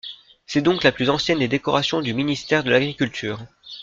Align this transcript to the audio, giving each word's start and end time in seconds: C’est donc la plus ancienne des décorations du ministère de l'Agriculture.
C’est 0.47 0.63
donc 0.63 0.81
la 0.83 0.91
plus 0.91 1.11
ancienne 1.11 1.37
des 1.37 1.47
décorations 1.47 2.01
du 2.01 2.15
ministère 2.15 2.63
de 2.63 2.71
l'Agriculture. 2.71 3.39